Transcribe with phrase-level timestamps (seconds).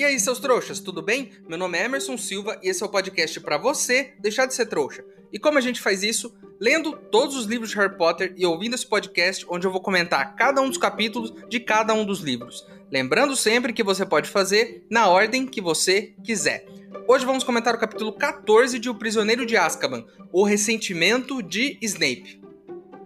[0.00, 1.30] E aí, seus trouxas, tudo bem?
[1.46, 4.64] Meu nome é Emerson Silva e esse é o podcast para você deixar de ser
[4.64, 5.04] trouxa.
[5.30, 6.34] E como a gente faz isso?
[6.58, 10.34] Lendo todos os livros de Harry Potter e ouvindo esse podcast onde eu vou comentar
[10.36, 12.66] cada um dos capítulos de cada um dos livros.
[12.90, 16.64] Lembrando sempre que você pode fazer na ordem que você quiser.
[17.06, 22.40] Hoje vamos comentar o capítulo 14 de O Prisioneiro de Azkaban, O Ressentimento de Snape.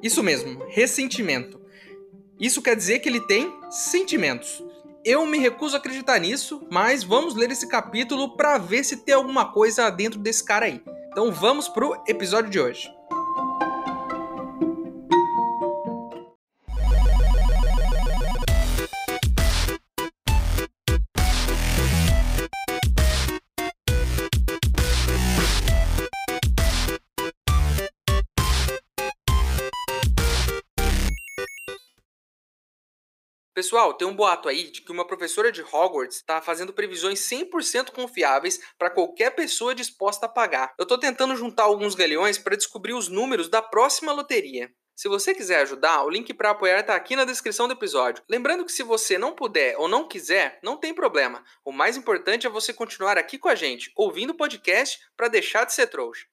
[0.01, 1.61] Isso mesmo, ressentimento.
[2.39, 4.63] Isso quer dizer que ele tem sentimentos.
[5.05, 9.15] Eu me recuso a acreditar nisso, mas vamos ler esse capítulo para ver se tem
[9.15, 10.81] alguma coisa dentro desse cara aí.
[11.11, 12.91] Então vamos pro episódio de hoje.
[33.55, 37.93] Pessoal, tem um boato aí de que uma professora de Hogwarts está fazendo previsões 100%
[37.93, 40.75] confiáveis para qualquer pessoa disposta a pagar.
[40.77, 44.73] Eu estou tentando juntar alguns galeões para descobrir os números da próxima loteria.
[44.97, 48.25] Se você quiser ajudar, o link para apoiar está aqui na descrição do episódio.
[48.29, 51.45] Lembrando que se você não puder ou não quiser, não tem problema.
[51.65, 55.65] O mais importante é você continuar aqui com a gente, ouvindo o podcast para deixar
[55.65, 56.27] de ser trouxa.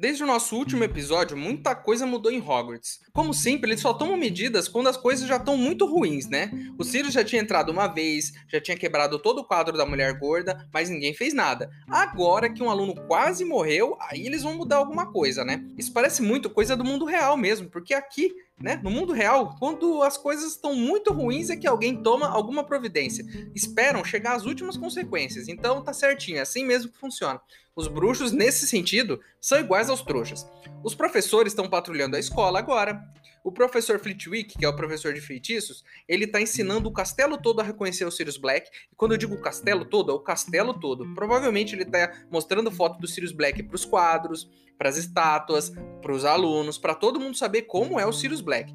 [0.00, 3.00] Desde o nosso último episódio, muita coisa mudou em Hogwarts.
[3.12, 6.52] Como sempre, eles só tomam medidas quando as coisas já estão muito ruins, né?
[6.78, 10.16] O Sirius já tinha entrado uma vez, já tinha quebrado todo o quadro da mulher
[10.16, 11.68] gorda, mas ninguém fez nada.
[11.90, 15.64] Agora que um aluno quase morreu, aí eles vão mudar alguma coisa, né?
[15.76, 18.80] Isso parece muito coisa do mundo real mesmo, porque aqui né?
[18.82, 23.24] No mundo real, quando as coisas estão muito ruins, é que alguém toma alguma providência.
[23.54, 25.48] Esperam chegar às últimas consequências.
[25.48, 27.40] Então tá certinho, é assim mesmo que funciona.
[27.76, 30.46] Os bruxos, nesse sentido, são iguais aos trouxas.
[30.82, 33.00] Os professores estão patrulhando a escola agora.
[33.48, 37.60] O professor Flitwick, que é o professor de feitiços, ele está ensinando o castelo todo
[37.60, 38.68] a reconhecer o Sirius Black.
[38.92, 41.14] E quando eu digo castelo todo, é o castelo todo.
[41.14, 45.72] Provavelmente ele está mostrando foto do Sirius Black para os quadros, para as estátuas,
[46.02, 48.70] para os alunos, para todo mundo saber como é o Sirius Black.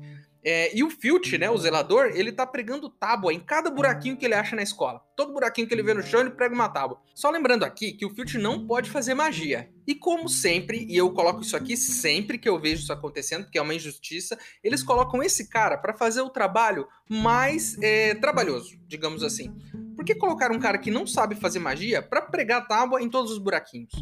[0.46, 4.26] É, e o Filch, né, o zelador, ele tá pregando tábua em cada buraquinho que
[4.26, 5.02] ele acha na escola.
[5.16, 7.00] Todo buraquinho que ele vê no chão, ele prega uma tábua.
[7.16, 9.70] Só lembrando aqui que o Filch não pode fazer magia.
[9.88, 13.58] E como sempre, e eu coloco isso aqui sempre que eu vejo isso acontecendo, porque
[13.58, 19.24] é uma injustiça, eles colocam esse cara para fazer o trabalho mais é, trabalhoso, digamos
[19.24, 19.53] assim.
[19.96, 23.32] Por que colocar um cara que não sabe fazer magia para pregar tábua em todos
[23.32, 23.94] os buraquinhos?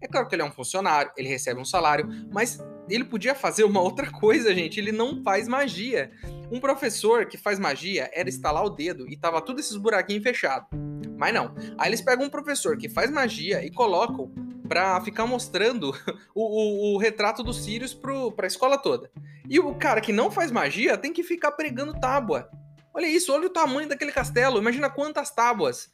[0.00, 3.64] É claro que ele é um funcionário, ele recebe um salário, mas ele podia fazer
[3.64, 4.80] uma outra coisa, gente.
[4.80, 6.10] Ele não faz magia.
[6.50, 10.68] Um professor que faz magia era estalar o dedo e tava tudo esses buraquinhos fechados.
[11.16, 11.54] Mas não.
[11.78, 14.32] Aí eles pegam um professor que faz magia e colocam
[14.66, 15.94] pra ficar mostrando
[16.34, 19.10] o, o, o retrato do Sirius pro, pra escola toda.
[19.48, 22.48] E o cara que não faz magia tem que ficar pregando tábua.
[22.94, 24.58] Olha isso, olha o tamanho daquele castelo.
[24.58, 25.90] Imagina quantas tábuas.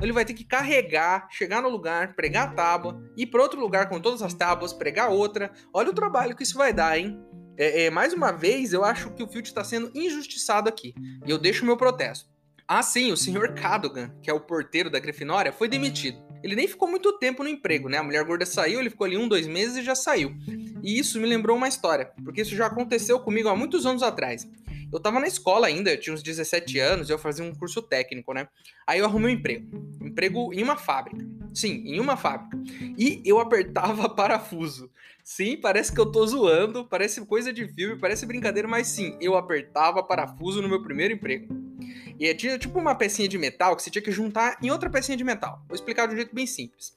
[0.00, 3.88] Ele vai ter que carregar, chegar no lugar, pregar a tábua, ir para outro lugar
[3.88, 5.50] com todas as tábuas, pregar outra.
[5.72, 7.18] Olha o trabalho que isso vai dar, hein?
[7.56, 10.94] É, é, mais uma vez, eu acho que o Filt está sendo injustiçado aqui.
[11.26, 12.28] E eu deixo o meu protesto.
[12.66, 13.54] Ah, sim, o Sr.
[13.54, 16.22] Cadogan, que é o porteiro da Grifinória, foi demitido.
[16.42, 17.96] Ele nem ficou muito tempo no emprego, né?
[17.96, 20.36] A mulher gorda saiu, ele ficou ali um, dois meses e já saiu.
[20.82, 24.46] E isso me lembrou uma história, porque isso já aconteceu comigo há muitos anos atrás.
[24.92, 28.32] Eu tava na escola ainda, eu tinha uns 17 anos, eu fazia um curso técnico,
[28.32, 28.48] né?
[28.86, 29.66] Aí eu arrumei um emprego.
[30.00, 31.24] Emprego em uma fábrica.
[31.52, 32.58] Sim, em uma fábrica.
[32.96, 34.90] E eu apertava parafuso.
[35.22, 39.36] Sim, parece que eu tô zoando, parece coisa de filme, parece brincadeira, mas sim, eu
[39.36, 41.54] apertava parafuso no meu primeiro emprego.
[42.18, 45.16] E tinha tipo uma pecinha de metal que você tinha que juntar em outra pecinha
[45.16, 45.62] de metal.
[45.68, 46.94] Vou explicar de um jeito bem simples.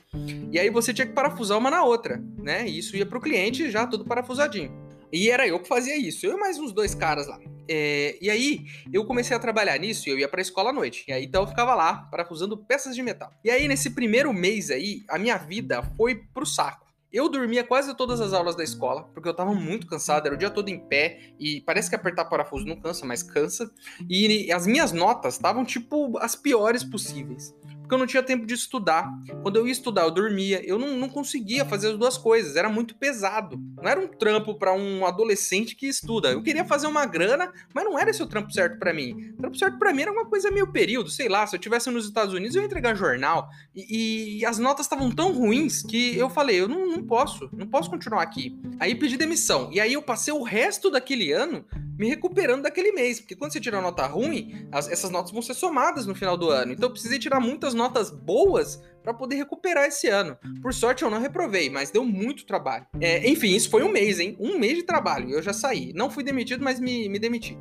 [0.51, 2.67] E aí você tinha que parafusar uma na outra, né?
[2.67, 4.90] E isso ia pro cliente já tudo parafusadinho.
[5.11, 7.39] E era eu que fazia isso, eu e mais uns dois caras lá.
[7.67, 11.05] É, e aí eu comecei a trabalhar nisso e eu ia pra escola à noite.
[11.07, 13.31] E aí então eu ficava lá, parafusando peças de metal.
[13.43, 16.91] E aí nesse primeiro mês aí, a minha vida foi pro saco.
[17.11, 20.37] Eu dormia quase todas as aulas da escola, porque eu tava muito cansado, era o
[20.37, 23.69] dia todo em pé, e parece que apertar parafuso não cansa, mas cansa.
[24.09, 27.53] E as minhas notas estavam, tipo, as piores possíveis
[27.91, 29.11] porque eu não tinha tempo de estudar.
[29.41, 30.65] Quando eu ia estudar, eu dormia.
[30.65, 33.59] Eu não, não conseguia fazer as duas coisas, era muito pesado.
[33.75, 36.31] Não era um trampo para um adolescente que estuda.
[36.31, 39.33] Eu queria fazer uma grana, mas não era esse o trampo certo para mim.
[39.33, 41.45] O trampo certo para mim era uma coisa meio período, sei lá.
[41.45, 43.49] Se eu tivesse nos Estados Unidos, eu ia entregar jornal.
[43.75, 47.67] E, e as notas estavam tão ruins que eu falei, eu não, não posso, não
[47.67, 48.57] posso continuar aqui.
[48.79, 49.69] Aí pedi demissão.
[49.69, 51.65] E aí eu passei o resto daquele ano
[51.97, 53.19] me recuperando daquele mês.
[53.19, 56.49] Porque quando você tira nota ruim, as, essas notas vão ser somadas no final do
[56.49, 56.73] ano.
[56.73, 60.37] Então eu precisei tirar muitas notas boas para poder recuperar esse ano.
[60.61, 62.85] Por sorte eu não reprovei, mas deu muito trabalho.
[62.99, 64.35] É, enfim, isso foi um mês, hein?
[64.39, 65.29] Um mês de trabalho.
[65.29, 65.93] Eu já saí.
[65.93, 67.57] Não fui demitido, mas me, me demiti.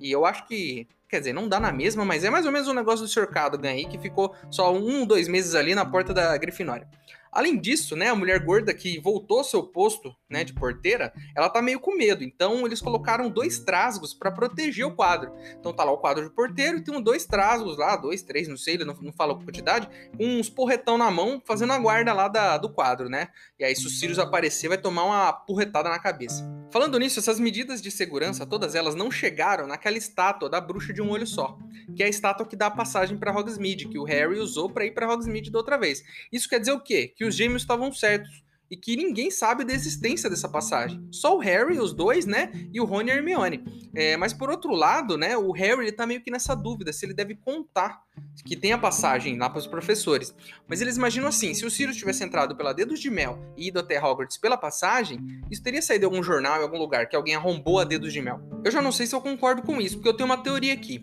[0.00, 2.66] E eu acho que Quer dizer, não dá na mesma, mas é mais ou menos
[2.66, 3.28] o um negócio do Sr.
[3.28, 6.88] Cadogan aí, que ficou só um, dois meses ali na porta da Grifinória.
[7.34, 11.50] Além disso, né, a mulher gorda que voltou ao seu posto, né, de porteira, ela
[11.50, 12.22] tá meio com medo.
[12.22, 15.32] Então eles colocaram dois trasgos para proteger o quadro.
[15.58, 18.56] Então tá lá o quadro de porteiro e tem dois trasgos lá, dois, três, não
[18.56, 22.28] sei, ele não, não fala quantidade, com uns porretão na mão fazendo a guarda lá
[22.28, 23.28] da, do quadro, né?
[23.58, 26.44] E aí se o Sirius aparecer, vai tomar uma porretada na cabeça.
[26.70, 31.02] Falando nisso, essas medidas de segurança, todas elas não chegaram naquela estátua da bruxa de
[31.02, 31.56] um olho só,
[31.96, 34.84] que é a estátua que dá a passagem para Hogsmeade, que o Harry usou para
[34.84, 36.02] ir para Hogsmeade da outra vez.
[36.32, 37.12] Isso quer dizer o quê?
[37.14, 41.06] Que os gêmeos estavam certos e que ninguém sabe da existência dessa passagem.
[41.12, 42.50] Só o Harry, os dois, né?
[42.72, 43.62] E o Rony e a Hermione.
[43.94, 45.36] É, mas por outro lado, né?
[45.36, 48.02] O Harry ele tá meio que nessa dúvida se ele deve contar
[48.44, 50.34] que tem a passagem lá para os professores.
[50.66, 53.78] Mas eles imaginam assim: se o Sirius tivesse entrado pela Dedos de Mel e ido
[53.78, 57.34] até Hogwarts pela passagem, isso teria saído em algum jornal, em algum lugar, que alguém
[57.34, 58.40] arrombou a Dedos de Mel.
[58.64, 61.00] Eu já não sei se eu concordo com isso, porque eu tenho uma teoria aqui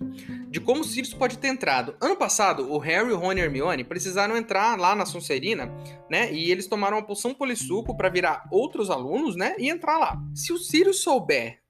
[0.51, 1.95] de como o Sirius pode ter entrado.
[2.01, 5.74] Ano passado, o Harry, o Rony e Hermione precisaram entrar lá na Sonserina,
[6.09, 6.30] né?
[6.33, 9.56] E eles tomaram uma poção polissuco para virar outros alunos, né?
[9.57, 10.21] E entrar lá.
[10.36, 11.62] Se o Sirius souber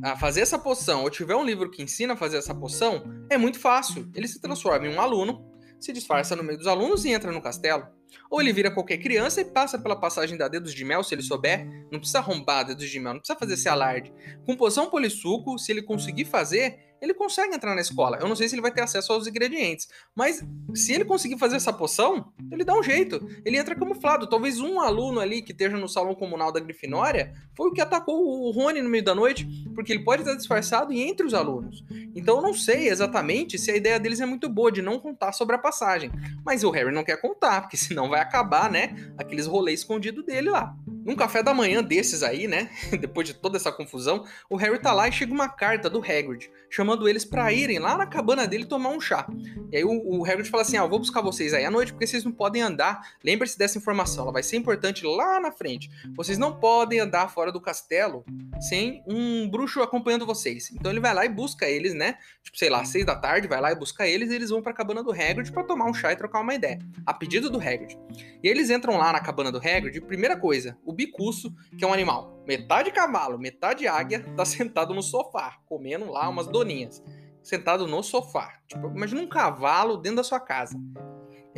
[0.00, 3.36] a fazer essa poção ou tiver um livro que ensina a fazer essa poção, é
[3.36, 4.08] muito fácil.
[4.14, 5.44] Ele se transforma em um aluno,
[5.80, 7.88] se disfarça no meio dos alunos e entra no castelo.
[8.30, 11.22] Ou ele vira qualquer criança e passa pela passagem da dedos de mel, se ele
[11.22, 11.66] souber.
[11.90, 14.12] Não precisa arrombar dedos de mel, não precisa fazer esse alarde.
[14.46, 18.18] Com poção polissuco, se ele conseguir fazer, ele consegue entrar na escola.
[18.20, 21.56] Eu não sei se ele vai ter acesso aos ingredientes, mas se ele conseguir fazer
[21.56, 23.26] essa poção, ele dá um jeito.
[23.44, 24.26] Ele entra camuflado.
[24.26, 28.46] Talvez um aluno ali que esteja no salão comunal da Grifinória foi o que atacou
[28.46, 31.84] o Rony no meio da noite, porque ele pode estar disfarçado e entre os alunos.
[32.14, 35.32] Então eu não sei exatamente se a ideia deles é muito boa de não contar
[35.32, 36.10] sobre a passagem.
[36.44, 40.50] Mas o Harry não quer contar, porque senão vai acabar, né, aqueles rolês escondidos dele
[40.50, 40.74] lá.
[41.04, 42.70] Num café da manhã desses aí, né?
[43.00, 46.50] Depois de toda essa confusão, o Harry tá lá e chega uma carta do Hagrid,
[46.68, 49.26] chamando eles para irem lá na cabana dele tomar um chá.
[49.70, 51.92] E aí o, o Hagrid fala assim: "Ah, eu vou buscar vocês aí à noite
[51.92, 53.00] porque vocês não podem andar.
[53.22, 55.90] Lembre-se dessa informação, ela vai ser importante lá na frente.
[56.16, 58.24] Vocês não podem andar fora do castelo
[58.60, 60.70] sem um bruxo acompanhando vocês".
[60.72, 62.16] Então ele vai lá e busca eles, né?
[62.42, 64.72] Tipo, sei lá, seis da tarde, vai lá e busca eles e eles vão para
[64.72, 67.58] a cabana do Hagrid para tomar um chá e trocar uma ideia, a pedido do
[67.58, 67.98] Hagrid.
[68.42, 71.92] E eles entram lá na cabana do Hagrid, primeira coisa, o bicuço, que é um
[71.92, 77.04] animal metade cavalo, metade águia, tá sentado no sofá, comendo lá umas doninhas.
[77.42, 78.54] Sentado no sofá.
[78.66, 80.78] Tipo, imagina um cavalo dentro da sua casa.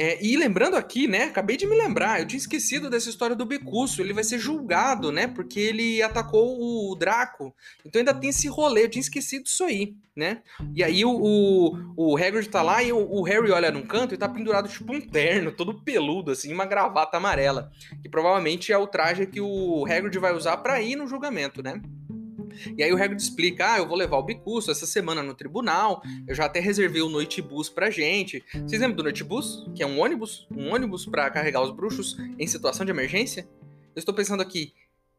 [0.03, 1.25] É, e lembrando aqui, né?
[1.25, 4.01] Acabei de me lembrar, eu tinha esquecido dessa história do Becurso.
[4.01, 5.27] Ele vai ser julgado, né?
[5.27, 7.55] Porque ele atacou o Draco.
[7.85, 10.41] Então ainda tem esse rolê, eu tinha esquecido disso aí, né?
[10.75, 14.15] E aí o, o, o Hagrid tá lá e o, o, Harry olha num canto
[14.15, 17.71] e tá pendurado tipo um terno, todo peludo, assim, uma gravata amarela.
[18.01, 21.79] Que provavelmente é o traje que o Hagrid vai usar para ir no julgamento, né?
[22.77, 26.03] E aí o Hagrid explica: ah, eu vou levar o Bicuço essa semana no tribunal,
[26.27, 28.45] eu já até reservei o Noitebus pra gente.
[28.53, 29.69] Vocês lembram do Noitebus?
[29.75, 30.47] Que é um ônibus?
[30.51, 33.49] Um ônibus para carregar os bruxos em situação de emergência?
[33.95, 34.73] Eu estou pensando aqui: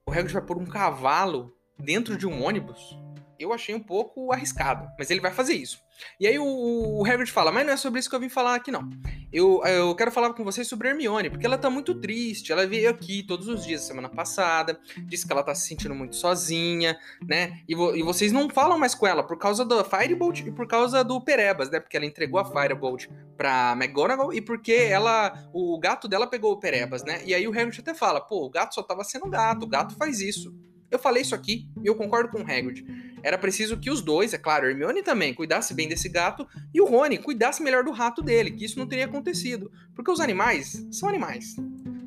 [0.05, 2.97] o Hagrid vai pôr um cavalo dentro de um ônibus?
[3.41, 5.79] Eu achei um pouco arriscado, mas ele vai fazer isso.
[6.19, 8.71] E aí o, o fala, mas não é sobre isso que eu vim falar aqui
[8.71, 8.89] não.
[9.31, 12.51] Eu, eu quero falar com vocês sobre Hermione, porque ela tá muito triste.
[12.51, 16.15] Ela veio aqui todos os dias semana passada, disse que ela tá se sentindo muito
[16.15, 16.97] sozinha,
[17.27, 17.61] né?
[17.67, 20.67] E, vo, e vocês não falam mais com ela por causa da Firebolt e por
[20.67, 21.79] causa do Perebas, né?
[21.79, 26.59] Porque ela entregou a Firebolt pra McGonagall e porque ela, o gato dela pegou o
[26.59, 27.21] Perebas, né?
[27.25, 29.95] E aí o Hagrid até fala, pô, o gato só tava sendo gato, o gato
[29.95, 30.53] faz isso.
[30.91, 32.85] Eu falei isso aqui e eu concordo com o Hagrid.
[33.23, 36.85] Era preciso que os dois, é claro, Hermione também, cuidasse bem desse gato e o
[36.85, 39.71] Rony cuidasse melhor do rato dele, que isso não teria acontecido.
[39.95, 41.55] Porque os animais são animais.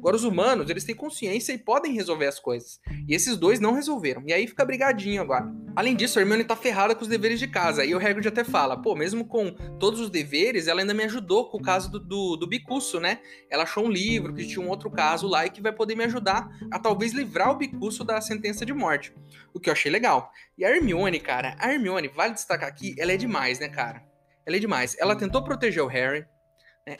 [0.04, 2.78] Agora, os humanos, eles têm consciência e podem resolver as coisas.
[3.08, 4.22] E esses dois não resolveram.
[4.26, 5.50] E aí fica brigadinho agora.
[5.74, 7.86] Além disso, a Hermione tá ferrada com os deveres de casa.
[7.86, 11.48] E o Hagrid até fala, pô, mesmo com todos os deveres, ela ainda me ajudou
[11.48, 13.20] com o caso do, do, do Bicuço, né?
[13.48, 16.04] Ela achou um livro que tinha um outro caso lá e que vai poder me
[16.04, 19.10] ajudar a talvez livrar o Bicuço da sentença de morte.
[19.54, 20.30] O que eu achei legal.
[20.58, 24.04] E a Hermione, cara, a Hermione, vale destacar aqui, ela é demais, né, cara?
[24.44, 24.94] Ela é demais.
[24.98, 26.26] Ela tentou proteger o Harry?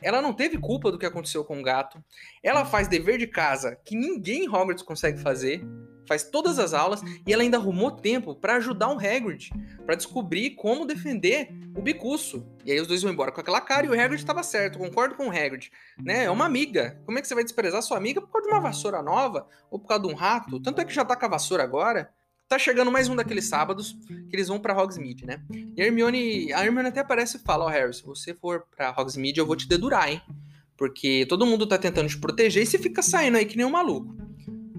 [0.01, 2.03] Ela não teve culpa do que aconteceu com o gato.
[2.43, 5.63] Ela faz dever de casa que ninguém em Hogwarts consegue fazer.
[6.07, 9.51] Faz todas as aulas e ela ainda arrumou tempo para ajudar o Hagrid,
[9.87, 12.47] para descobrir como defender o Bicuço.
[12.65, 15.15] E aí os dois vão embora com aquela cara e o Hagrid estava certo, concordo
[15.15, 15.71] com o Hagrid.
[16.03, 16.25] Né?
[16.25, 17.01] É uma amiga.
[17.07, 19.79] Como é que você vai desprezar sua amiga por causa de uma vassoura nova ou
[19.79, 20.61] por causa de um rato?
[20.61, 22.11] Tanto é que já tá com a vassoura agora.
[22.49, 25.43] Tá chegando mais um daqueles sábados que eles vão para Hogsmeade, né?
[25.77, 28.67] E a Hermione, a Hermione até aparece e fala: Ó, oh, Harry, se você for
[28.77, 30.21] para Hogsmeade, eu vou te dedurar, hein?
[30.77, 33.71] Porque todo mundo tá tentando te proteger e você fica saindo aí que nem um
[33.71, 34.15] maluco.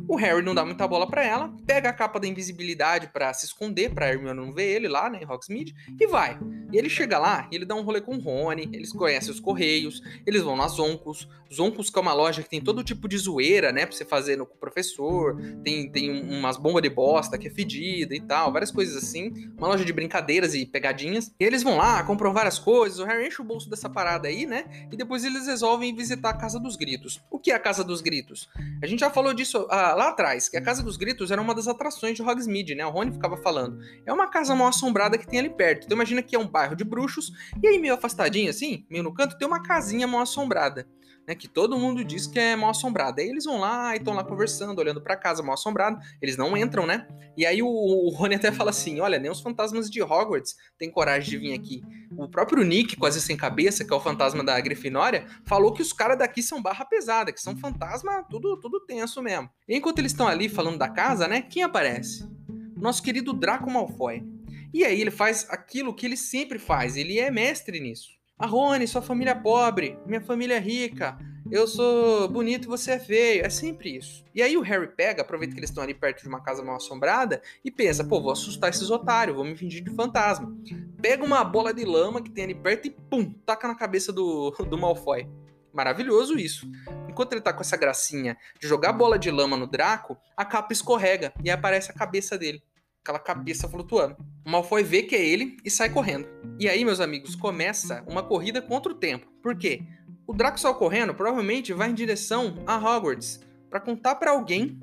[0.08, 3.46] O Harry não dá muita bola para ela, pega a capa da invisibilidade para se
[3.46, 6.38] esconder, pra Hermione não ver ele lá, né, em Hogsmeade, e vai.
[6.72, 10.02] E ele chega lá ele dá um rolê com o Rony, eles conhecem os Correios,
[10.26, 11.28] eles vão nas Zoncos.
[11.54, 14.36] Zoncos que é uma loja que tem todo tipo de zoeira, né, pra você fazer
[14.36, 18.96] no professor, tem, tem umas bombas de bosta que é fedida e tal, várias coisas
[18.96, 19.32] assim.
[19.58, 21.32] Uma loja de brincadeiras e pegadinhas.
[21.40, 24.46] E eles vão lá, compram várias coisas, o Harry enche o bolso dessa parada aí,
[24.46, 27.22] né, e depois eles resolvem visitar a Casa dos Gritos.
[27.30, 28.50] O que é a Casa dos Gritos?
[28.82, 31.56] A gente já falou disso ah, lá atrás, que a Casa dos Gritos era uma
[31.56, 32.86] das atrações de Hogsmeade, né?
[32.86, 33.80] O Rony ficava falando.
[34.06, 35.86] É uma casa mal assombrada que tem ali perto.
[35.86, 39.14] Então imagina que é um bairro de bruxos, e aí meio afastadinho assim, meio no
[39.14, 40.88] canto, tem uma casinha mal assombrada.
[41.28, 43.20] Né, que todo mundo diz que é mal assombrada.
[43.20, 46.00] Aí eles vão lá e estão lá conversando, olhando para casa mal assombrada.
[46.22, 47.08] Eles não entram, né?
[47.36, 50.92] E aí o, o Rony até fala assim: olha, nem os fantasmas de Hogwarts têm
[50.92, 51.82] coragem de vir aqui.
[52.16, 55.92] O próprio Nick, quase sem cabeça, que é o fantasma da Grifinória, falou que os
[55.92, 59.50] caras daqui são barra pesada, que são fantasma tudo, tudo tenso mesmo.
[59.68, 61.42] E enquanto eles estão ali falando da casa, né?
[61.42, 62.30] Quem aparece?
[62.78, 64.24] Nosso querido Draco Malfoy.
[64.72, 68.10] E aí ele faz aquilo que ele sempre faz, ele é mestre nisso.
[68.38, 71.18] A Rony, sua família é pobre, minha família é rica,
[71.50, 73.46] eu sou bonito e você é feio.
[73.46, 74.26] É sempre isso.
[74.34, 76.76] E aí o Harry pega, aproveita que eles estão ali perto de uma casa mal
[76.76, 80.54] assombrada e pensa, pô, vou assustar esses otários, vou me fingir de fantasma.
[81.02, 84.52] Pega uma bola de lama que tem ali perto e pum, taca na cabeça do,
[84.70, 85.30] do Malfoy.
[85.72, 86.70] Maravilhoso isso.
[87.08, 90.74] Enquanto ele tá com essa gracinha de jogar bola de lama no Draco, a capa
[90.74, 92.62] escorrega e aparece a cabeça dele
[93.06, 94.18] aquela cabeça flutuando.
[94.44, 96.28] O Malfoy vê que é ele e sai correndo.
[96.60, 99.28] E aí, meus amigos, começa uma corrida contra o tempo.
[99.44, 99.84] Por quê?
[100.26, 104.80] O Draco saiu correndo, provavelmente vai em direção a Hogwarts para contar para alguém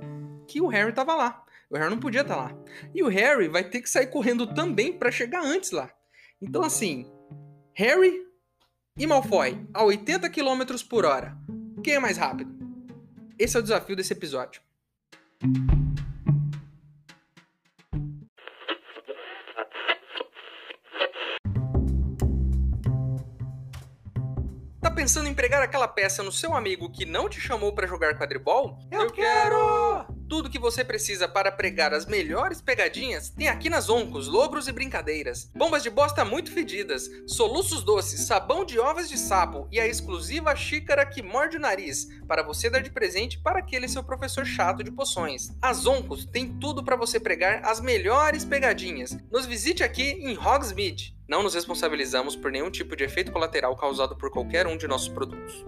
[0.47, 1.45] que o Harry tava lá.
[1.69, 2.57] O Harry não podia estar tá lá.
[2.95, 5.91] E o Harry vai ter que sair correndo também para chegar antes lá.
[6.41, 7.11] Então assim,
[7.75, 8.25] Harry
[8.97, 11.37] e Malfoy a 80 km por hora.
[11.83, 12.55] Quem é mais rápido?
[13.37, 14.62] Esse é o desafio desse episódio.
[25.02, 28.78] Pensando em pregar aquela peça no seu amigo que não te chamou para jogar quadribol?
[28.88, 30.06] Eu, Eu quero!
[30.28, 34.73] Tudo que você precisa para pregar as melhores pegadinhas tem aqui nas Oncos, Lobros e
[34.73, 35.50] Brincadeiras.
[35.56, 40.54] Bombas de bosta muito fedidas, soluços doces, sabão de ovas de sapo e a exclusiva
[40.54, 44.85] xícara que morde o nariz para você dar de presente para aquele seu professor chato
[44.85, 45.50] de poções.
[45.61, 49.18] As Oncos tem tudo para você pregar as melhores pegadinhas.
[49.32, 51.21] Nos visite aqui em Hogsmeade.
[51.32, 55.08] Não nos responsabilizamos por nenhum tipo de efeito colateral causado por qualquer um de nossos
[55.08, 55.64] produtos.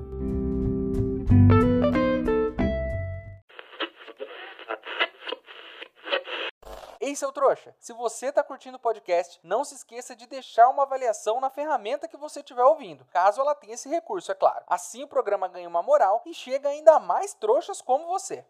[7.01, 7.75] Ei, seu trouxa!
[7.81, 12.07] Se você está curtindo o podcast, não se esqueça de deixar uma avaliação na ferramenta
[12.07, 14.63] que você estiver ouvindo, caso ela tenha esse recurso, é claro.
[14.67, 18.45] Assim o programa ganha uma moral e chega ainda mais trouxas como você.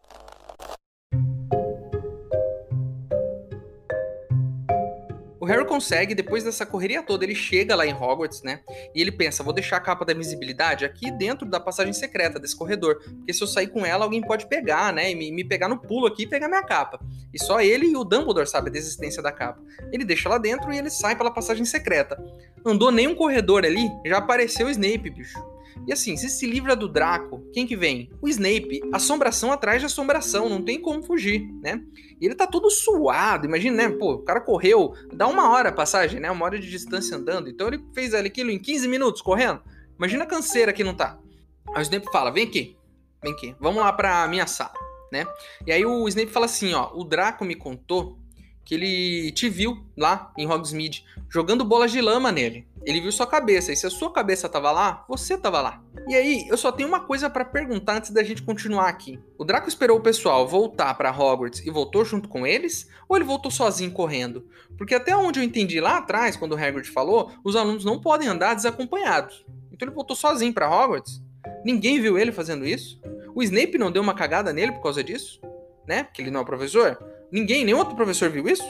[5.45, 8.61] O Harry consegue, depois dessa correria toda, ele chega lá em Hogwarts, né?
[8.95, 12.55] E ele pensa: vou deixar a capa da invisibilidade aqui dentro da passagem secreta desse
[12.55, 12.99] corredor.
[12.99, 15.11] Porque se eu sair com ela, alguém pode pegar, né?
[15.11, 16.99] E me, pegar no pulo aqui e pegar minha capa.
[17.31, 19.61] E só ele e o Dumbledore sabem da existência da capa.
[19.91, 22.17] Ele deixa lá dentro e ele sai pela passagem secreta.
[22.65, 25.39] Andou nem um corredor ali, já apareceu o Snape, bicho.
[25.87, 28.09] E assim, se se livra do Draco, quem que vem?
[28.21, 28.81] O Snape.
[28.93, 31.81] Assombração atrás de assombração, não tem como fugir, né?
[32.19, 33.89] E ele tá todo suado, imagina, né?
[33.89, 36.31] Pô, o cara correu, dá uma hora a passagem, né?
[36.31, 37.49] Uma hora de distância andando.
[37.49, 39.61] Então ele fez aquilo em 15 minutos correndo.
[39.97, 41.19] Imagina a canseira que não tá.
[41.73, 42.77] Aí o Snape fala: vem aqui,
[43.21, 44.73] vem aqui, vamos lá pra minha sala,
[45.11, 45.25] né?
[45.65, 48.17] E aí o Snape fala assim: ó, o Draco me contou
[48.65, 52.67] que ele te viu lá em Hogsmeade jogando bolas de lama nele.
[52.83, 55.81] Ele viu sua cabeça, e se a sua cabeça tava lá, você tava lá.
[56.07, 59.19] E aí, eu só tenho uma coisa para perguntar antes da gente continuar aqui.
[59.37, 62.87] O Draco esperou o pessoal voltar para Hogwarts e voltou junto com eles?
[63.09, 64.47] Ou ele voltou sozinho correndo?
[64.77, 68.27] Porque até onde eu entendi lá atrás, quando o Hagrid falou, os alunos não podem
[68.27, 69.45] andar desacompanhados.
[69.71, 71.21] Então ele voltou sozinho para Hogwarts?
[71.63, 73.01] Ninguém viu ele fazendo isso?
[73.33, 75.41] O Snape não deu uma cagada nele por causa disso?
[75.87, 76.03] Né?
[76.03, 76.97] Porque ele não é professor?
[77.35, 78.63] Ninguém, nenhum outro professor viu isso?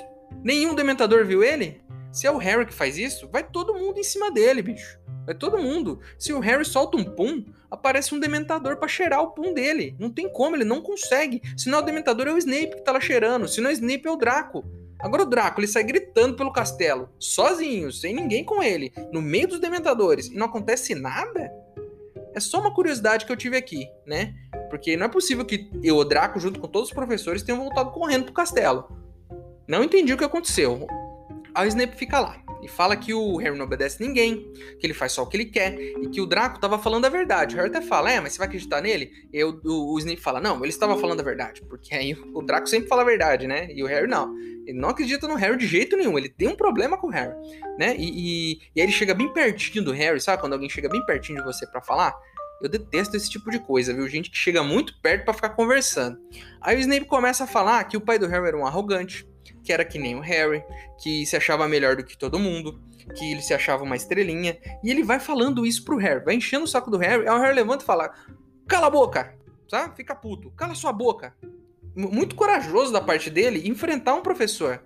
[0.43, 1.83] Nenhum dementador viu ele?
[2.11, 4.99] Se é o Harry que faz isso, vai todo mundo em cima dele, bicho.
[5.23, 5.99] Vai todo mundo.
[6.17, 9.95] Se o Harry solta um pum, aparece um dementador para cheirar o pum dele.
[9.99, 11.43] Não tem como, ele não consegue.
[11.55, 13.47] Se não é o dementador, é o Snape que tá lá cheirando.
[13.47, 14.65] Se não é o Snape, é o Draco.
[14.99, 19.47] Agora o Draco, ele sai gritando pelo castelo, sozinho, sem ninguém com ele, no meio
[19.47, 21.51] dos dementadores, e não acontece nada?
[22.35, 24.33] É só uma curiosidade que eu tive aqui, né?
[24.69, 27.91] Porque não é possível que eu, o Draco, junto com todos os professores, tenham voltado
[27.91, 28.89] correndo pro castelo.
[29.65, 30.85] Não entendi o que aconteceu.
[31.55, 32.44] Aí o Snape fica lá.
[32.65, 35.45] E fala que o Harry não obedece ninguém, que ele faz só o que ele
[35.45, 37.53] quer, e que o Draco tava falando a verdade.
[37.53, 39.11] O Harry até fala, é, mas você vai acreditar nele?
[39.31, 42.41] E o, o, o Snape fala, não, ele estava falando a verdade, porque aí o
[42.41, 43.67] Draco sempre fala a verdade, né?
[43.71, 44.35] E o Harry não.
[44.65, 47.35] Ele não acredita no Harry de jeito nenhum, ele tem um problema com o Harry,
[47.77, 47.95] né?
[47.97, 50.41] E, e, e aí ele chega bem pertinho do Harry, sabe?
[50.41, 52.15] Quando alguém chega bem pertinho de você para falar,
[52.61, 54.07] eu detesto esse tipo de coisa, viu?
[54.07, 56.17] Gente que chega muito perto para ficar conversando.
[56.59, 59.27] Aí o Snape começa a falar que o pai do Harry era um arrogante,
[59.65, 60.63] que era que nem o Harry,
[61.01, 62.79] que se achava melhor do que todo mundo,
[63.17, 64.57] que ele se achava uma estrelinha.
[64.83, 67.27] E ele vai falando isso pro Harry, vai enchendo o saco do Harry.
[67.27, 68.13] Aí o Harry levanta e fala:
[68.67, 69.35] Cala a boca,
[69.67, 69.95] sabe?
[69.95, 71.35] Fica puto, cala sua boca.
[71.95, 74.83] Muito corajoso da parte dele enfrentar um professor.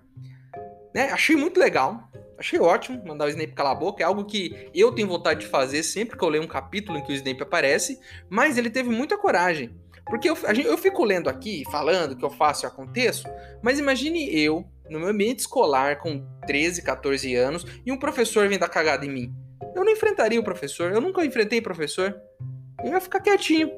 [0.96, 1.12] Né?
[1.12, 2.10] Achei muito legal.
[2.40, 4.02] Achei ótimo mandar o Snape calar a boca.
[4.02, 7.04] É algo que eu tenho vontade de fazer sempre que eu leio um capítulo em
[7.04, 8.00] que o Snape aparece.
[8.30, 9.76] Mas ele teve muita coragem.
[10.10, 13.28] Porque eu, gente, eu fico lendo aqui, falando que eu faço e aconteço,
[13.62, 18.58] mas imagine eu, no meu ambiente escolar, com 13, 14 anos, e um professor vem
[18.58, 19.34] dar cagada em mim.
[19.76, 22.20] Eu não enfrentaria o professor, eu nunca enfrentei professor.
[22.84, 23.72] Eu ia ficar quietinho.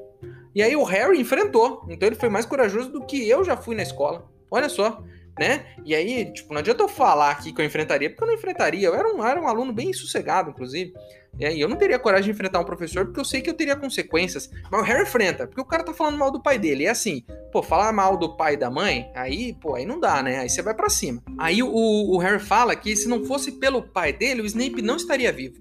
[0.54, 3.74] E aí o Harry enfrentou, então ele foi mais corajoso do que eu já fui
[3.74, 4.26] na escola.
[4.50, 5.02] Olha só,
[5.38, 5.66] né?
[5.84, 8.86] E aí, tipo, não adianta eu falar aqui que eu enfrentaria, porque eu não enfrentaria.
[8.86, 10.92] Eu era um, era um aluno bem sossegado, inclusive.
[11.38, 13.54] E aí eu não teria coragem de enfrentar um professor, porque eu sei que eu
[13.54, 14.50] teria consequências.
[14.70, 16.84] Mas o Harry enfrenta, porque o cara tá falando mal do pai dele.
[16.84, 19.98] E é assim, pô, falar mal do pai e da mãe, aí, pô, aí não
[19.98, 20.40] dá, né?
[20.40, 21.22] Aí você vai para cima.
[21.38, 24.96] Aí o, o Harry fala que se não fosse pelo pai dele, o Snape não
[24.96, 25.60] estaria vivo.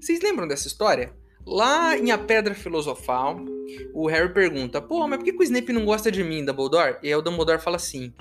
[0.00, 1.12] Vocês lembram dessa história?
[1.44, 3.40] Lá em A Pedra Filosofal,
[3.92, 6.98] o Harry pergunta: pô, mas por que, que o Snape não gosta de mim, Dumbledore?
[7.02, 8.12] E aí o Dumbledore fala assim: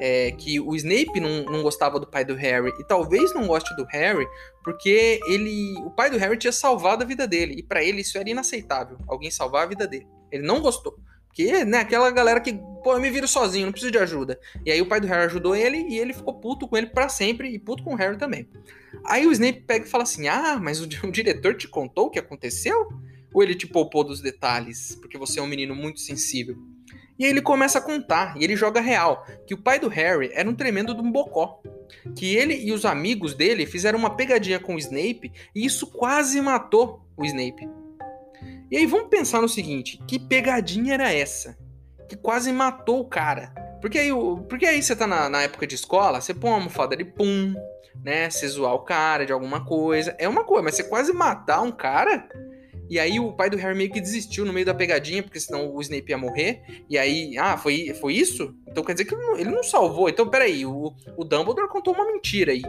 [0.00, 3.76] é, que o Snape não, não gostava do pai do Harry e talvez não goste
[3.76, 4.26] do Harry
[4.64, 8.16] porque ele, o pai do Harry tinha salvado a vida dele e para ele isso
[8.16, 10.08] era inaceitável, alguém salvar a vida dele.
[10.32, 10.98] Ele não gostou.
[11.26, 12.52] Porque, né, aquela galera que,
[12.82, 14.40] pô, eu me viro sozinho, não preciso de ajuda.
[14.66, 17.08] E aí o pai do Harry ajudou ele e ele ficou puto com ele para
[17.08, 18.48] sempre e puto com o Harry também.
[19.04, 22.10] Aí o Snape pega e fala assim: Ah, mas o, o diretor te contou o
[22.10, 22.88] que aconteceu?
[23.32, 26.58] Ou ele te poupou dos detalhes, porque você é um menino muito sensível?
[27.20, 30.30] E aí ele começa a contar, e ele joga real, que o pai do Harry
[30.32, 31.60] era um tremendo de um bocó.
[32.16, 36.40] Que ele e os amigos dele fizeram uma pegadinha com o Snape e isso quase
[36.40, 37.68] matou o Snape.
[38.70, 41.58] E aí vamos pensar no seguinte: que pegadinha era essa?
[42.08, 43.52] Que quase matou o cara.
[43.82, 44.10] Porque aí,
[44.48, 47.52] porque aí você tá na, na época de escola, você põe uma almofada de pum,
[48.02, 48.30] né?
[48.30, 50.16] Você zoar o cara de alguma coisa.
[50.18, 52.26] É uma coisa, mas você quase matar um cara
[52.90, 55.72] e aí o pai do Harry meio que desistiu no meio da pegadinha, porque senão
[55.72, 56.60] o Snape ia morrer.
[56.88, 58.52] E aí, ah, foi, foi isso?
[58.66, 60.08] Então quer dizer que ele não, ele não salvou.
[60.08, 62.62] Então, peraí, o, o Dumbledore contou uma mentira aí.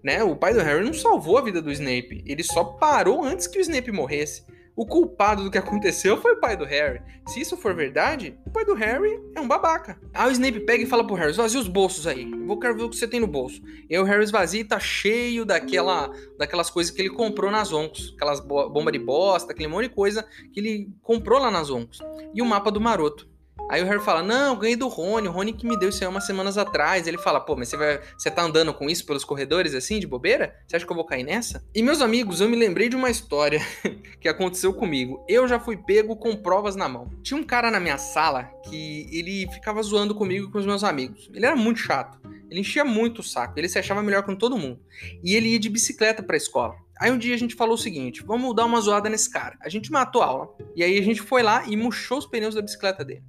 [0.00, 0.22] Né?
[0.22, 2.22] O pai do Harry não salvou a vida do Snape.
[2.24, 4.44] Ele só parou antes que o Snape morresse
[4.78, 7.02] o culpado do que aconteceu foi o pai do Harry.
[7.26, 10.00] Se isso for verdade, o pai do Harry é um babaca.
[10.14, 12.30] Aí o Snape pega e fala pro Harry: esvazia os bolsos aí.
[12.46, 13.60] Vou quero ver o que você tem no bolso.
[13.90, 17.72] E aí o Harry esvazia e tá cheio daquela, daquelas coisas que ele comprou nas
[17.72, 18.14] Oncos.
[18.14, 21.98] Aquelas bo bomba de bosta, aquele monte de coisa que ele comprou lá nas Oncos.
[22.32, 23.27] E o mapa do maroto.
[23.70, 26.08] Aí o Harry fala: Não, ganhei do Rony, o Rony que me deu isso aí
[26.08, 27.06] umas semanas atrás.
[27.06, 30.06] Ele fala: Pô, mas você, vai, você tá andando com isso pelos corredores assim, de
[30.06, 30.56] bobeira?
[30.66, 31.62] Você acha que eu vou cair nessa?
[31.74, 33.60] E meus amigos, eu me lembrei de uma história
[34.20, 35.24] que aconteceu comigo.
[35.28, 37.10] Eu já fui pego com provas na mão.
[37.22, 40.82] Tinha um cara na minha sala que ele ficava zoando comigo e com os meus
[40.84, 41.30] amigos.
[41.34, 42.18] Ele era muito chato.
[42.50, 43.58] Ele enchia muito o saco.
[43.58, 44.80] Ele se achava melhor com todo mundo.
[45.22, 46.74] E ele ia de bicicleta pra escola.
[47.00, 49.56] Aí um dia a gente falou o seguinte: vamos dar uma zoada nesse cara.
[49.60, 50.48] A gente matou a aula.
[50.74, 53.22] E aí a gente foi lá e murchou os pneus da bicicleta dele.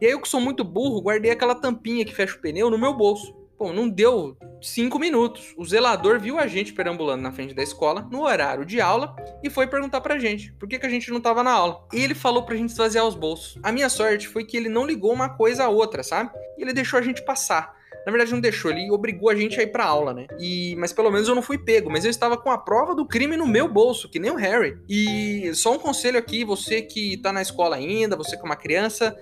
[0.00, 2.78] E aí eu, que sou muito burro, guardei aquela tampinha que fecha o pneu no
[2.78, 3.34] meu bolso.
[3.58, 5.54] Pô, não deu cinco minutos.
[5.56, 9.48] O zelador viu a gente perambulando na frente da escola, no horário de aula, e
[9.48, 11.86] foi perguntar pra gente por que, que a gente não tava na aula.
[11.90, 13.58] E ele falou pra gente esvaziar os bolsos.
[13.62, 16.30] A minha sorte foi que ele não ligou uma coisa a outra, sabe?
[16.58, 17.74] E ele deixou a gente passar.
[18.06, 20.28] Na verdade, não deixou, ele obrigou a gente a ir pra aula, né?
[20.38, 23.04] E, mas pelo menos eu não fui pego, mas eu estava com a prova do
[23.04, 24.78] crime no meu bolso, que nem o Harry.
[24.88, 28.54] E só um conselho aqui, você que tá na escola ainda, você que é uma
[28.54, 29.12] criança,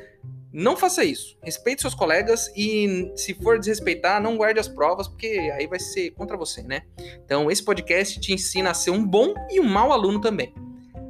[0.52, 1.34] não faça isso.
[1.42, 6.10] Respeite seus colegas e, se for desrespeitar, não guarde as provas, porque aí vai ser
[6.10, 6.82] contra você, né?
[7.24, 10.54] Então, esse podcast te ensina a ser um bom e um mau aluno também.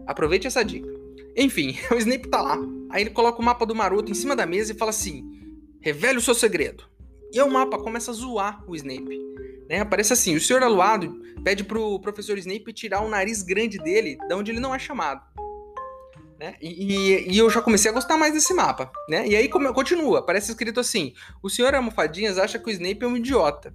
[0.07, 0.89] Aproveite essa dica.
[1.37, 2.57] Enfim, o Snape tá lá.
[2.89, 5.25] Aí ele coloca o mapa do Maroto em cima da mesa e fala assim:
[5.81, 6.94] revele o seu segredo.
[7.35, 9.19] E o mapa começa a zoar o Snape.
[9.69, 9.81] Né?
[9.81, 14.35] Aparece assim: o senhor Aluado pede pro professor Snape tirar o nariz grande dele, de
[14.35, 15.21] onde ele não é chamado.
[16.39, 16.55] Né?
[16.61, 18.91] E, e, e, eu já comecei a gostar mais desse mapa.
[19.09, 19.27] Né?
[19.27, 23.07] E aí como, continua, aparece escrito assim: o senhor Almofadinhas acha que o Snape é
[23.07, 23.75] um idiota.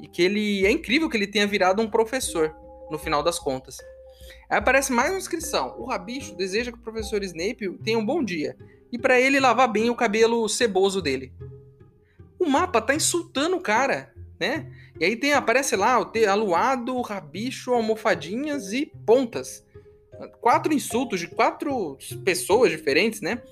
[0.00, 2.54] E que ele é incrível que ele tenha virado um professor,
[2.90, 3.76] no final das contas.
[4.48, 8.22] Aí aparece mais uma inscrição: o Rabicho deseja que o professor Snape tenha um bom
[8.22, 8.56] dia.
[8.92, 11.32] E para ele lavar bem o cabelo ceboso dele.
[12.40, 14.12] O mapa tá insultando o cara.
[14.40, 14.72] né?
[14.98, 19.64] E aí tem, aparece lá o aluado, rabicho, almofadinhas e pontas.
[20.40, 23.42] Quatro insultos de quatro pessoas diferentes, né?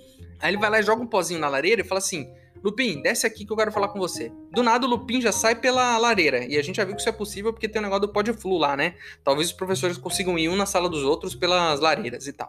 [0.40, 2.30] Aí ele vai lá e joga um pozinho na lareira e fala assim:
[2.62, 4.32] Lupin, desce aqui que eu quero falar com você.
[4.52, 6.44] Do nada o Lupin já sai pela lareira.
[6.44, 8.12] E a gente já viu que isso é possível porque tem o um negócio do
[8.12, 8.94] Podflu lá, né?
[9.24, 12.48] Talvez os professores consigam ir um na sala dos outros pelas lareiras e tal.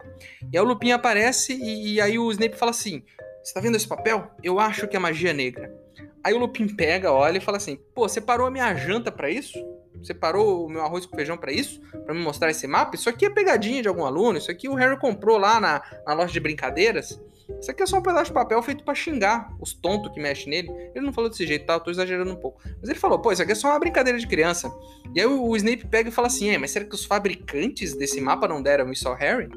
[0.52, 3.02] E aí o Lupin aparece e, e aí o Snape fala assim:
[3.42, 4.30] Você tá vendo esse papel?
[4.42, 5.79] Eu acho que é magia negra.
[6.22, 9.30] Aí o Lupin pega, olha e fala assim: Pô, você parou a minha janta para
[9.30, 9.58] isso?
[10.02, 11.80] Você parou o meu arroz com feijão para isso?
[12.04, 12.96] para me mostrar esse mapa?
[12.96, 14.38] Isso aqui é pegadinha de algum aluno.
[14.38, 17.20] Isso aqui o Harry comprou lá na, na loja de brincadeiras.
[17.60, 20.48] Isso aqui é só um pedaço de papel feito para xingar os tontos que mexem
[20.48, 20.68] nele.
[20.94, 21.74] Ele não falou desse jeito, tá?
[21.74, 22.60] Eu tô exagerando um pouco.
[22.80, 24.72] Mas ele falou, pô, isso aqui é só uma brincadeira de criança.
[25.14, 27.94] E aí o, o Snape pega e fala assim: é, mas será que os fabricantes
[27.96, 29.48] desse mapa não deram isso ao Harry?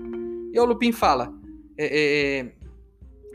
[0.51, 1.33] E o Lupin fala:
[1.77, 2.53] é, é,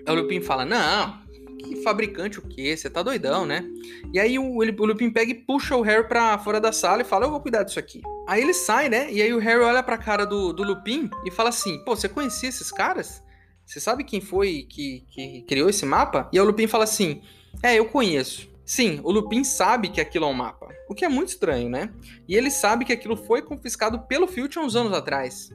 [0.07, 0.11] é...
[0.11, 1.21] O Lupin fala: não,
[1.59, 2.77] que fabricante o quê?
[2.77, 3.65] Você tá doidão, né?
[4.13, 7.03] E aí o, ele, o Lupin pega e puxa o Harry pra fora da sala
[7.03, 8.01] e fala: Eu vou cuidar disso aqui.
[8.27, 9.11] Aí ele sai, né?
[9.11, 12.09] E aí o Harry olha pra cara do, do Lupin e fala assim: Pô, você
[12.09, 13.23] conhecia esses caras?
[13.67, 16.29] Você sabe quem foi que, que criou esse mapa?
[16.33, 17.23] E aí o Lupin fala assim:
[17.63, 18.49] É, eu conheço.
[18.65, 20.69] Sim, o Lupin sabe que aquilo é um mapa.
[20.89, 21.91] O que é muito estranho, né?
[22.29, 25.51] E ele sabe que aquilo foi confiscado pelo Filch uns anos atrás.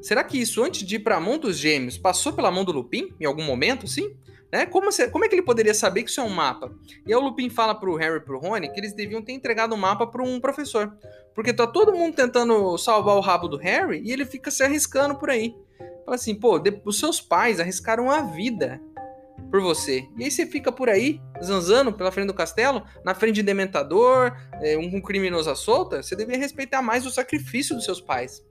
[0.00, 3.14] Será que isso, antes de ir pra mão dos gêmeos, passou pela mão do Lupin
[3.20, 4.16] em algum momento, sim?
[4.52, 4.64] Né?
[4.64, 6.72] Como, como é que ele poderia saber que isso é um mapa?
[7.06, 9.72] E aí o Lupin fala pro Harry e pro Rony que eles deviam ter entregado
[9.72, 10.96] o um mapa para um professor.
[11.34, 15.16] Porque tá todo mundo tentando salvar o rabo do Harry e ele fica se arriscando
[15.16, 15.54] por aí.
[16.04, 18.80] Fala assim, pô, os seus pais arriscaram a vida
[19.50, 20.06] por você.
[20.16, 24.32] E aí você fica por aí, zanzando pela frente do castelo, na frente de Dementador,
[24.60, 28.42] é, um criminoso à solta, você deveria respeitar mais o sacrifício dos seus pais.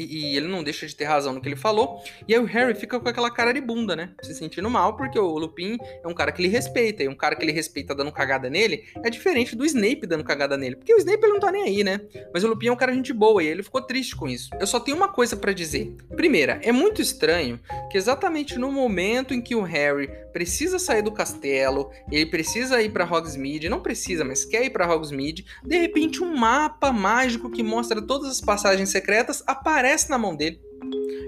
[0.00, 2.02] E, e, ele não deixa de ter razão no que ele falou.
[2.26, 4.12] E aí o Harry fica com aquela cara de bunda, né?
[4.22, 7.02] Se sentindo mal, porque o Lupin é um cara que ele respeita.
[7.02, 10.56] E um cara que ele respeita dando cagada nele é diferente do Snape dando cagada
[10.56, 10.76] nele.
[10.76, 12.00] Porque o Snape ele não tá nem aí, né?
[12.32, 14.50] Mas o Lupin é um cara gente boa e ele ficou triste com isso.
[14.58, 15.94] Eu só tenho uma coisa para dizer.
[16.16, 21.12] Primeira, é muito estranho que exatamente no momento em que o Harry precisa sair do
[21.12, 26.22] castelo, ele precisa ir para Hogsmeade, não precisa, mas quer ir para Hogsmeade, de repente
[26.22, 29.69] um mapa mágico que mostra todas as passagens secretas aparece
[30.08, 30.60] na mão dele.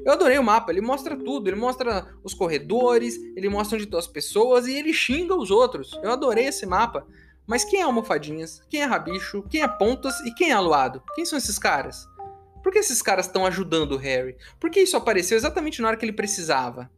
[0.04, 3.98] Eu adorei o mapa, ele mostra tudo, ele mostra os corredores, ele mostra onde estão
[3.98, 5.98] as pessoas e ele xinga os outros.
[6.02, 7.06] Eu adorei esse mapa.
[7.46, 8.62] Mas quem é almofadinhas?
[8.68, 9.44] Quem é rabicho?
[9.48, 10.18] Quem é pontas?
[10.20, 11.02] E quem é aluado?
[11.14, 12.08] Quem são esses caras?
[12.62, 14.36] Por que esses caras estão ajudando o Harry?
[14.58, 16.90] Por que isso apareceu exatamente na hora que ele precisava?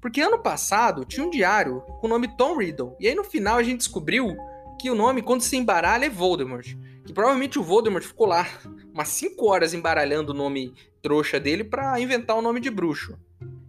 [0.00, 2.96] Porque ano passado tinha um diário com o nome Tom Riddle.
[2.98, 4.36] E aí no final a gente descobriu
[4.80, 6.66] que o nome, quando se embaralha, é Voldemort.
[7.04, 8.46] Que provavelmente o Voldemort ficou lá
[9.00, 13.18] umas 5 horas embaralhando o nome trouxa dele para inventar o nome de bruxo.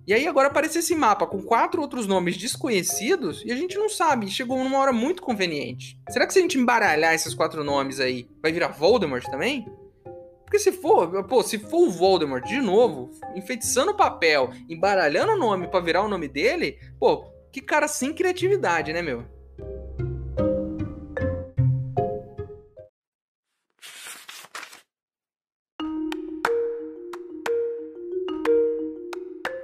[0.06, 3.88] E aí agora aparece esse mapa com quatro outros nomes desconhecidos e a gente não
[3.88, 5.98] sabe, chegou numa hora muito conveniente.
[6.10, 9.66] Será que se a gente embaralhar esses quatro nomes aí, vai virar Voldemort também?
[10.44, 15.40] Porque se for, pô, se for o Voldemort de novo, enfeitiçando o papel, embaralhando o
[15.40, 19.24] nome para virar o nome dele, pô, que cara sem criatividade, né, meu?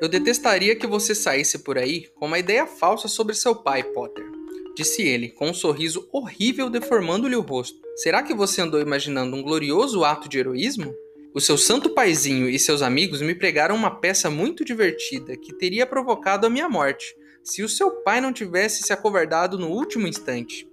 [0.07, 4.25] Eu detestaria que você saísse por aí com uma ideia falsa sobre seu pai, Potter
[4.73, 7.77] disse ele, com um sorriso horrível deformando-lhe o rosto.
[7.97, 10.95] Será que você andou imaginando um glorioso ato de heroísmo?
[11.33, 15.85] O seu santo paizinho e seus amigos me pregaram uma peça muito divertida que teria
[15.85, 20.65] provocado a minha morte, se o seu pai não tivesse se acovardado no último instante.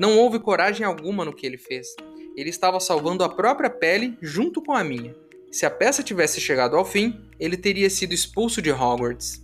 [0.00, 1.94] Não houve coragem alguma no que ele fez.
[2.34, 5.14] Ele estava salvando a própria pele junto com a minha.
[5.50, 9.42] Se a peça tivesse chegado ao fim, ele teria sido expulso de Hogwarts.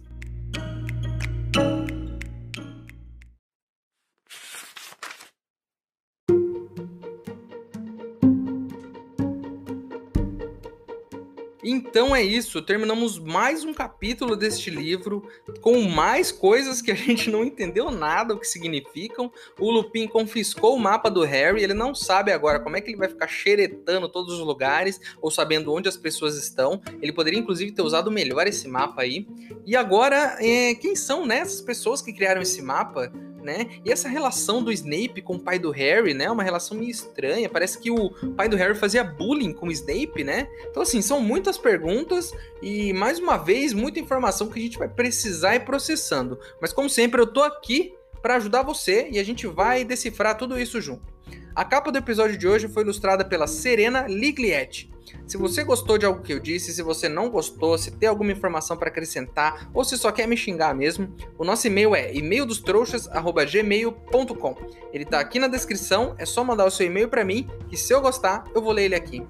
[12.17, 15.29] É isso, terminamos mais um capítulo deste livro
[15.61, 19.31] com mais coisas que a gente não entendeu nada o que significam.
[19.59, 22.97] O Lupin confiscou o mapa do Harry, ele não sabe agora como é que ele
[22.97, 26.81] vai ficar xeretando todos os lugares ou sabendo onde as pessoas estão.
[27.03, 29.29] Ele poderia inclusive ter usado melhor esse mapa aí.
[29.67, 33.13] E agora, é, quem são né, essas pessoas que criaram esse mapa?
[33.47, 33.69] Né?
[33.85, 36.29] E essa relação do Snape com o pai do Harry, né?
[36.29, 37.49] Uma relação meio estranha.
[37.49, 40.49] Parece que o pai do Harry fazia bullying com o Snape, né?
[40.69, 44.89] Então, assim, são muitas perguntas e, mais uma vez, muita informação que a gente vai
[44.89, 46.39] precisar ir processando.
[46.61, 50.59] Mas, como sempre, eu tô aqui para ajudar você e a gente vai decifrar tudo
[50.59, 51.15] isso junto.
[51.55, 54.91] A capa do episódio de hoje foi ilustrada pela Serena Liglietti.
[55.27, 58.31] Se você gostou de algo que eu disse, se você não gostou, se tem alguma
[58.33, 64.57] informação para acrescentar ou se só quer me xingar mesmo, o nosso e-mail é e-maildostrouxas@gmail.com.
[64.93, 67.93] Ele tá aqui na descrição, é só mandar o seu e-mail para mim, que se
[67.93, 69.27] eu gostar, eu vou ler ele aqui.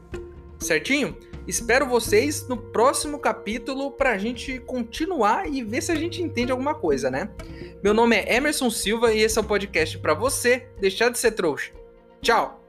[0.58, 1.16] Certinho?
[1.46, 6.50] Espero vocês no próximo capítulo para a gente continuar e ver se a gente entende
[6.50, 7.30] alguma coisa, né?
[7.84, 11.30] Meu nome é Emerson Silva e esse é o podcast para você deixar de ser
[11.32, 11.70] trouxa.
[12.20, 12.65] Tchau!